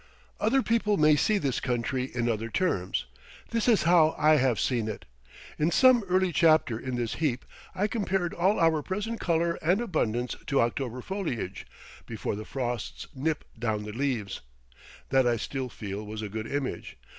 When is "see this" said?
1.15-1.59